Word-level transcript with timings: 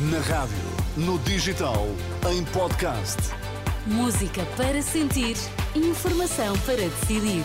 Na 0.00 0.20
rádio, 0.20 0.54
no 0.96 1.18
digital, 1.18 1.84
em 2.30 2.44
podcast. 2.44 3.16
Música 3.84 4.46
para 4.56 4.80
sentir, 4.80 5.36
informação 5.74 6.56
para 6.60 6.76
decidir. 6.76 7.42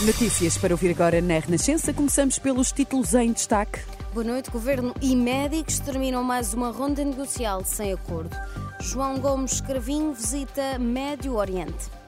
Notícias 0.00 0.56
para 0.56 0.72
ouvir 0.72 0.92
agora 0.92 1.20
na 1.20 1.40
Renascença. 1.40 1.92
Começamos 1.92 2.38
pelos 2.38 2.72
títulos 2.72 3.12
em 3.12 3.34
destaque. 3.34 3.80
Boa 4.14 4.24
noite. 4.24 4.50
Governo 4.50 4.94
e 5.02 5.14
médicos 5.14 5.78
terminam 5.78 6.24
mais 6.24 6.54
uma 6.54 6.70
ronda 6.70 7.04
negocial 7.04 7.62
sem 7.66 7.92
acordo. 7.92 8.34
João 8.80 9.18
Gomes 9.18 9.60
Cravinho 9.60 10.14
visita 10.14 10.78
Médio 10.78 11.36
Oriente. 11.36 11.99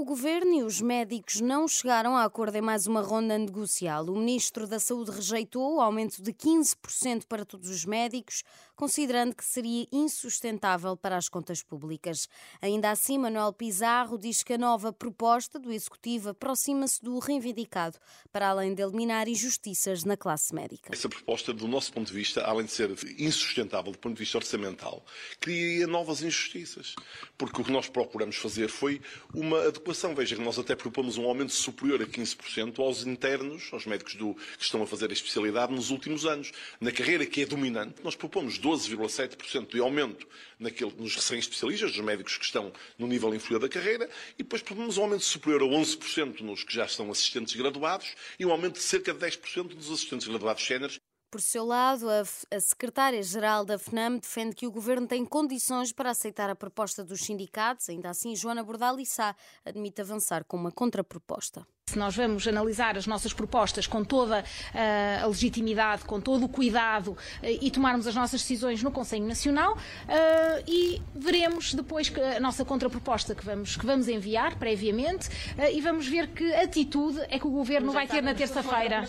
O 0.00 0.04
governo 0.04 0.54
e 0.54 0.62
os 0.62 0.80
médicos 0.80 1.40
não 1.40 1.66
chegaram 1.66 2.16
a 2.16 2.22
acordo 2.22 2.54
em 2.54 2.60
mais 2.60 2.86
uma 2.86 3.00
ronda 3.00 3.36
negocial. 3.36 4.04
O 4.04 4.16
ministro 4.16 4.64
da 4.64 4.78
Saúde 4.78 5.10
rejeitou 5.10 5.74
o 5.74 5.80
aumento 5.80 6.22
de 6.22 6.32
15% 6.32 7.24
para 7.28 7.44
todos 7.44 7.68
os 7.68 7.84
médicos, 7.84 8.44
considerando 8.76 9.34
que 9.34 9.44
seria 9.44 9.88
insustentável 9.90 10.96
para 10.96 11.16
as 11.16 11.28
contas 11.28 11.64
públicas. 11.64 12.28
Ainda 12.62 12.92
assim, 12.92 13.18
Manuel 13.18 13.52
Pizarro 13.52 14.16
diz 14.16 14.44
que 14.44 14.52
a 14.52 14.58
nova 14.58 14.92
proposta 14.92 15.58
do 15.58 15.72
executivo 15.72 16.28
aproxima-se 16.28 17.02
do 17.02 17.18
reivindicado, 17.18 17.98
para 18.30 18.50
além 18.50 18.74
de 18.74 18.82
eliminar 18.82 19.26
injustiças 19.26 20.04
na 20.04 20.16
classe 20.16 20.54
médica. 20.54 20.90
Essa 20.92 21.08
proposta, 21.08 21.52
do 21.52 21.66
nosso 21.66 21.92
ponto 21.92 22.06
de 22.06 22.14
vista, 22.14 22.44
além 22.44 22.66
de 22.66 22.70
ser 22.70 22.88
insustentável 23.18 23.90
do 23.90 23.98
ponto 23.98 24.14
de 24.14 24.20
vista 24.20 24.38
orçamental, 24.38 25.04
criaria 25.40 25.88
novas 25.88 26.22
injustiças. 26.22 26.94
Porque 27.36 27.60
o 27.60 27.64
que 27.64 27.72
nós 27.72 27.88
procuramos 27.88 28.36
fazer 28.36 28.68
foi 28.68 29.02
uma 29.34 29.58
adequação 29.66 29.87
Veja 30.14 30.36
que 30.36 30.42
nós 30.42 30.58
até 30.58 30.76
propomos 30.76 31.16
um 31.16 31.24
aumento 31.24 31.52
superior 31.52 32.02
a 32.02 32.06
15% 32.06 32.78
aos 32.78 33.06
internos, 33.06 33.70
aos 33.72 33.86
médicos 33.86 34.16
do, 34.16 34.34
que 34.34 34.62
estão 34.62 34.82
a 34.82 34.86
fazer 34.86 35.08
a 35.08 35.12
especialidade 35.14 35.72
nos 35.72 35.88
últimos 35.88 36.26
anos. 36.26 36.52
Na 36.78 36.92
carreira 36.92 37.24
que 37.24 37.40
é 37.40 37.46
dominante, 37.46 37.94
nós 38.04 38.14
propomos 38.14 38.58
12,7% 38.58 39.70
de 39.70 39.80
aumento 39.80 40.28
naquele, 40.58 40.92
nos 40.98 41.14
recém-especialistas, 41.14 41.92
dos 41.92 42.04
médicos 42.04 42.36
que 42.36 42.44
estão 42.44 42.70
no 42.98 43.06
nível 43.06 43.34
inferior 43.34 43.60
da 43.60 43.68
carreira, 43.68 44.10
e 44.34 44.42
depois 44.42 44.60
propomos 44.60 44.98
um 44.98 45.02
aumento 45.02 45.24
superior 45.24 45.62
a 45.62 45.64
11% 45.64 46.40
nos 46.40 46.64
que 46.64 46.74
já 46.74 46.84
estão 46.84 47.10
assistentes 47.10 47.54
graduados 47.54 48.14
e 48.38 48.44
um 48.44 48.50
aumento 48.50 48.74
de 48.74 48.82
cerca 48.82 49.14
de 49.14 49.20
10% 49.20 49.68
dos 49.68 49.90
assistentes 49.90 50.28
graduados 50.28 50.66
séniores 50.66 51.00
por 51.30 51.40
seu 51.40 51.64
lado, 51.64 52.08
a, 52.08 52.22
a 52.54 52.60
secretária-geral 52.60 53.64
da 53.64 53.78
FNAM 53.78 54.18
defende 54.18 54.54
que 54.54 54.66
o 54.66 54.70
governo 54.70 55.06
tem 55.06 55.24
condições 55.24 55.92
para 55.92 56.10
aceitar 56.10 56.50
a 56.50 56.56
proposta 56.56 57.04
dos 57.04 57.20
sindicatos. 57.20 57.88
Ainda 57.88 58.10
assim, 58.10 58.34
Joana 58.34 58.62
Bordalissá 58.62 59.34
admite 59.64 60.00
avançar 60.00 60.44
com 60.44 60.56
uma 60.56 60.72
contraproposta. 60.72 61.66
Se 61.88 61.98
nós 61.98 62.14
vamos 62.14 62.46
analisar 62.46 62.98
as 62.98 63.06
nossas 63.06 63.32
propostas 63.32 63.86
com 63.86 64.04
toda 64.04 64.40
uh, 64.40 65.24
a 65.24 65.26
legitimidade, 65.26 66.04
com 66.04 66.20
todo 66.20 66.44
o 66.44 66.48
cuidado 66.48 67.12
uh, 67.12 67.16
e 67.42 67.70
tomarmos 67.70 68.06
as 68.06 68.14
nossas 68.14 68.42
decisões 68.42 68.82
no 68.82 68.90
Conselho 68.90 69.26
Nacional 69.26 69.72
uh, 69.72 70.64
e 70.66 71.00
veremos 71.14 71.72
depois 71.72 72.12
a 72.36 72.40
nossa 72.40 72.62
contraproposta 72.62 73.34
que 73.34 73.44
vamos, 73.44 73.76
que 73.76 73.86
vamos 73.86 74.06
enviar 74.06 74.58
previamente 74.58 75.30
e 75.72 75.80
vamos 75.80 76.06
ver 76.06 76.28
que 76.28 76.54
atitude 76.54 77.20
é 77.30 77.38
que 77.38 77.46
o 77.46 77.50
Governo 77.50 77.90
vai 77.90 78.06
ter 78.06 78.22
na 78.22 78.34
terça-feira. 78.34 79.08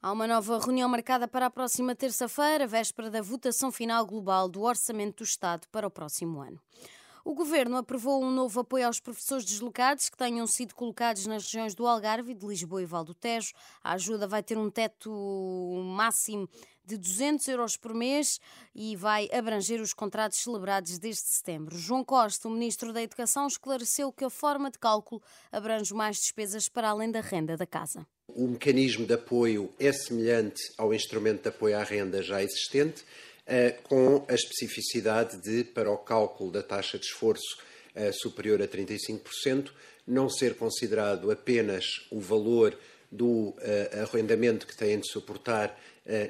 Há 0.00 0.12
uma 0.12 0.28
nova 0.28 0.60
reunião 0.60 0.88
marcada 0.88 1.26
para 1.26 1.46
a 1.46 1.50
próxima 1.50 1.92
terça-feira, 1.92 2.68
véspera 2.68 3.10
da 3.10 3.20
votação 3.20 3.72
final 3.72 4.06
global 4.06 4.48
do 4.48 4.62
Orçamento 4.62 5.16
do 5.16 5.24
Estado 5.24 5.66
para 5.72 5.88
o 5.88 5.90
próximo 5.90 6.40
ano. 6.40 6.60
O 7.24 7.34
Governo 7.34 7.76
aprovou 7.76 8.22
um 8.22 8.30
novo 8.30 8.60
apoio 8.60 8.86
aos 8.86 9.00
professores 9.00 9.44
deslocados 9.44 10.08
que 10.08 10.16
tenham 10.16 10.46
sido 10.46 10.72
colocados 10.72 11.26
nas 11.26 11.42
regiões 11.42 11.74
do 11.74 11.84
Algarve, 11.84 12.32
de 12.32 12.46
Lisboa 12.46 12.80
e 12.80 12.86
Val 12.86 13.02
do 13.02 13.12
Tejo. 13.12 13.52
A 13.82 13.94
ajuda 13.94 14.28
vai 14.28 14.40
ter 14.40 14.56
um 14.56 14.70
teto 14.70 15.10
máximo 15.96 16.48
de 16.84 16.96
200 16.96 17.48
euros 17.48 17.76
por 17.76 17.92
mês 17.92 18.40
e 18.72 18.94
vai 18.94 19.28
abranger 19.32 19.80
os 19.80 19.92
contratos 19.92 20.38
celebrados 20.38 20.96
desde 21.00 21.22
setembro. 21.22 21.76
João 21.76 22.04
Costa, 22.04 22.46
o 22.46 22.52
Ministro 22.52 22.92
da 22.92 23.02
Educação, 23.02 23.48
esclareceu 23.48 24.12
que 24.12 24.24
a 24.24 24.30
forma 24.30 24.70
de 24.70 24.78
cálculo 24.78 25.20
abrange 25.50 25.92
mais 25.92 26.18
despesas 26.18 26.68
para 26.68 26.88
além 26.88 27.10
da 27.10 27.20
renda 27.20 27.56
da 27.56 27.66
casa. 27.66 28.06
O 28.34 28.46
mecanismo 28.46 29.06
de 29.06 29.14
apoio 29.14 29.70
é 29.80 29.90
semelhante 29.90 30.60
ao 30.76 30.92
instrumento 30.92 31.42
de 31.42 31.48
apoio 31.48 31.76
à 31.78 31.82
renda 31.82 32.22
já 32.22 32.42
existente, 32.42 33.02
eh, 33.46 33.74
com 33.84 34.24
a 34.28 34.34
especificidade 34.34 35.38
de, 35.38 35.64
para 35.64 35.90
o 35.90 35.96
cálculo 35.96 36.52
da 36.52 36.62
taxa 36.62 36.98
de 36.98 37.06
esforço 37.06 37.56
eh, 37.94 38.12
superior 38.12 38.60
a 38.60 38.68
35%, 38.68 39.70
não 40.06 40.28
ser 40.28 40.56
considerado 40.56 41.30
apenas 41.30 42.06
o 42.10 42.20
valor 42.20 42.78
do 43.10 43.54
eh, 43.60 44.02
arrendamento 44.02 44.66
que 44.66 44.76
têm 44.76 45.00
de 45.00 45.08
suportar 45.08 45.78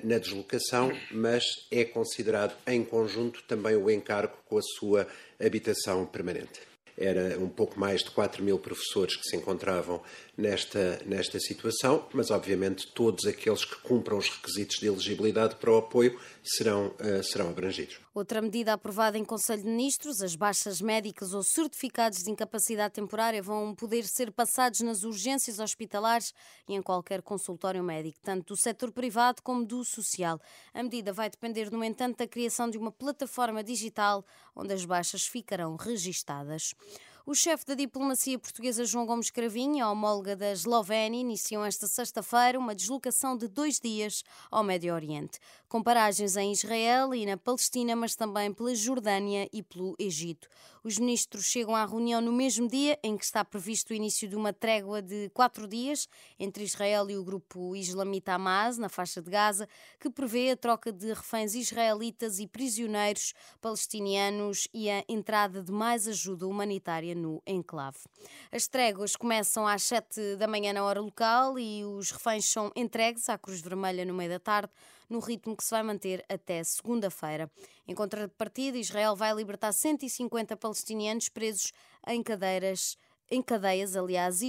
na 0.03 0.19
deslocação, 0.19 0.91
mas 1.13 1.45
é 1.71 1.85
considerado 1.85 2.53
em 2.67 2.85
conjunto 2.85 3.45
também 3.45 3.77
o 3.77 3.89
encargo 3.89 4.37
com 4.49 4.59
a 4.59 4.63
sua 4.63 5.07
habitação 5.39 6.05
permanente 6.05 6.68
era 6.99 7.39
um 7.39 7.49
pouco 7.49 7.79
mais 7.79 8.03
de 8.03 8.11
4 8.11 8.43
mil 8.43 8.59
professores 8.59 9.17
que 9.17 9.25
se 9.25 9.37
encontravam 9.37 10.03
nesta, 10.37 11.01
nesta 11.07 11.39
situação, 11.39 12.07
mas 12.13 12.31
obviamente 12.31 12.87
todos 12.93 13.25
aqueles 13.25 13.65
que 13.65 13.77
cumpram 13.83 14.19
os 14.19 14.29
requisitos 14.29 14.77
de 14.77 14.87
elegibilidade 14.87 15.57
para 15.57 15.71
o 15.71 15.79
apoio 15.79 16.19
serão, 16.43 16.89
uh, 16.89 17.23
serão 17.23 17.49
abrangidos. 17.49 18.01
Outra 18.15 18.43
medida 18.43 18.73
aprovada 18.73 19.17
em 19.17 19.25
Conselho 19.25 19.63
de 19.63 19.69
Ministros, 19.69 20.21
as 20.21 20.35
baixas 20.35 20.81
médicas 20.81 21.33
ou 21.33 21.43
certificados 21.45 22.19
de 22.19 22.31
incapacidade 22.33 22.95
temporária 22.95 23.41
vão 23.41 23.75
poder 23.75 24.05
ser 24.05 24.33
passados 24.33 24.81
nas 24.81 25.05
urgências 25.05 25.61
hospitalares 25.61 26.35
e 26.69 26.75
em 26.75 26.83
qualquer 26.83 27.23
consultório 27.23 27.83
médico, 27.83 28.19
tanto 28.23 28.55
do 28.55 28.57
setor 28.57 28.91
privado 28.91 29.41
como 29.41 29.65
do 29.65 29.85
social. 29.85 30.41
A 30.75 30.83
medida 30.83 31.13
vai 31.13 31.31
depender, 31.31 31.71
no 31.71 31.85
entanto, 31.85 32.19
da 32.19 32.27
criação 32.27 32.69
de 32.69 32.77
uma 32.77 32.91
plataforma 32.91 33.63
digital 33.63 34.25
onde 34.57 34.73
as 34.73 34.85
baixas 34.85 35.23
ficarão 35.23 35.77
registadas. 35.77 36.75
O 37.29 37.35
chefe 37.35 37.67
da 37.67 37.75
diplomacia 37.75 38.39
portuguesa 38.39 38.87
João 38.87 39.05
Gomes 39.05 39.29
Cravinho, 39.29 39.87
homóloga 39.87 40.35
da 40.35 40.51
Eslovénia, 40.51 41.21
iniciou 41.21 41.63
esta 41.63 41.87
sexta-feira 41.87 42.59
uma 42.59 42.75
deslocação 42.75 43.37
de 43.37 43.47
dois 43.47 43.79
dias 43.79 44.25
ao 44.51 44.65
Médio 44.65 44.95
Oriente, 44.95 45.39
com 45.69 45.83
paragens 45.83 46.39
em 46.39 46.51
Israel 46.51 47.15
e 47.15 47.27
na 47.27 47.37
Palestina, 47.37 47.95
mas 47.95 48.17
também 48.17 48.51
pela 48.51 48.75
Jordânia 48.75 49.47
e 49.53 49.63
pelo 49.63 49.95
Egito. 49.99 50.49
Os 50.83 50.99
ministros 50.99 51.45
chegam 51.45 51.77
à 51.77 51.85
reunião 51.85 52.23
no 52.23 52.33
mesmo 52.33 52.67
dia 52.67 52.99
em 53.03 53.15
que 53.15 53.27
está 53.27 53.45
previsto 53.45 53.91
o 53.91 53.95
início 53.95 54.27
de 54.27 54.35
uma 54.35 54.55
trégua 54.55 55.03
de 55.03 55.29
quatro 55.35 55.69
dias 55.69 56.09
entre 56.39 56.65
Israel 56.65 57.11
e 57.11 57.17
o 57.19 57.23
grupo 57.23 57.77
islamita 57.77 58.33
Hamas, 58.33 58.79
na 58.79 58.89
faixa 58.89 59.21
de 59.21 59.31
Gaza, 59.31 59.69
que 60.01 60.09
prevê 60.09 60.53
a 60.53 60.57
troca 60.57 60.91
de 60.91 61.13
reféns 61.13 61.55
israelitas 61.55 62.39
e 62.39 62.47
prisioneiros 62.47 63.35
palestinianos 63.61 64.67
e 64.73 64.89
a 64.89 65.05
entrada 65.07 65.63
de 65.63 65.71
mais 65.71 66.09
ajuda 66.09 66.47
humanitária 66.47 67.18
no 67.19 67.43
enclave. 67.47 67.99
As 68.51 68.67
tréguas 68.67 69.17
começam 69.17 69.67
às 69.67 69.83
7 69.83 70.37
da 70.37 70.47
manhã 70.47 70.73
na 70.73 70.85
hora 70.85 71.01
local 71.01 71.59
e 71.59 71.85
os 71.85 72.11
reféns 72.11 72.47
são 72.47 72.73
entregues 72.75 73.29
à 73.29 73.37
Cruz 73.37 73.61
Vermelha 73.61 74.05
no 74.07 74.15
meio 74.15 74.31
da 74.31 74.39
tarde, 74.39 74.73
no 75.11 75.19
ritmo 75.19 75.57
que 75.57 75.65
se 75.65 75.71
vai 75.71 75.83
manter 75.83 76.25
até 76.29 76.63
segunda-feira. 76.65 77.51
Em 77.87 77.95
contrapartida, 77.95 78.79
Israel 78.79 79.15
vai 79.15 79.35
libertar 79.35 79.73
150 79.73 80.57
palestinianos 80.57 81.29
presos 81.29 81.73
em 82.07 82.23
cadeiras 82.23 82.97
em 83.31 83.43
cadeias, 83.43 83.95
aliás, 83.95 84.41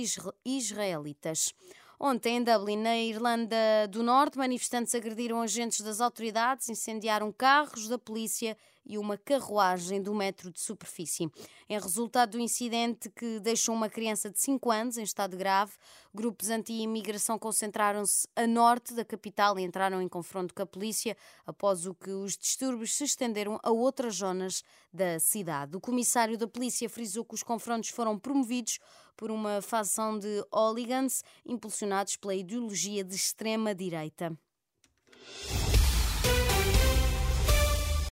israelitas. 0.45 1.53
Ontem, 1.99 2.37
em 2.37 2.43
Dublin, 2.43 2.77
na 2.77 2.97
Irlanda 2.97 3.57
do 3.89 4.01
Norte, 4.01 4.37
manifestantes 4.37 4.95
agrediram 4.95 5.41
agentes 5.41 5.81
das 5.81 5.99
autoridades, 5.99 6.69
incendiaram 6.69 7.29
carros 7.29 7.89
da 7.89 7.97
polícia 7.97 8.57
e 8.89 8.97
uma 8.97 9.15
carruagem 9.17 10.01
do 10.01 10.15
metro 10.15 10.51
de 10.51 10.59
superfície. 10.59 11.29
Em 11.69 11.79
resultado 11.79 12.31
do 12.31 12.39
incidente 12.39 13.07
que 13.11 13.39
deixou 13.39 13.75
uma 13.75 13.87
criança 13.87 14.31
de 14.31 14.39
5 14.39 14.71
anos 14.71 14.97
em 14.97 15.03
estado 15.03 15.37
grave, 15.37 15.73
grupos 16.11 16.49
anti-imigração 16.49 17.37
concentraram-se 17.37 18.27
a 18.35 18.47
norte 18.47 18.95
da 18.95 19.05
capital 19.05 19.59
e 19.59 19.63
entraram 19.63 20.01
em 20.01 20.07
confronto 20.07 20.55
com 20.55 20.63
a 20.63 20.65
polícia, 20.65 21.15
após 21.45 21.85
o 21.85 21.93
que 21.93 22.09
os 22.09 22.35
distúrbios 22.35 22.95
se 22.95 23.03
estenderam 23.03 23.59
a 23.61 23.69
outras 23.69 24.15
zonas 24.15 24.63
da 24.91 25.19
cidade. 25.19 25.77
O 25.77 25.79
comissário 25.79 26.35
da 26.35 26.47
polícia 26.47 26.89
frisou 26.89 27.23
que 27.23 27.35
os 27.35 27.43
confrontos 27.43 27.89
foram 27.91 28.17
promovidos 28.17 28.79
por 29.15 29.29
uma 29.29 29.61
facção 29.61 30.17
de 30.17 30.43
hooligans 30.51 31.23
impulsionados 31.45 32.15
pela 32.15 32.33
ideologia 32.33 33.03
de 33.03 33.13
extrema-direita. 33.13 34.35